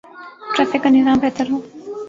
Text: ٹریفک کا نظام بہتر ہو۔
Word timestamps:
ٹریفک 0.53 0.81
کا 0.83 0.89
نظام 0.89 1.17
بہتر 1.21 1.45
ہو۔ 1.51 1.57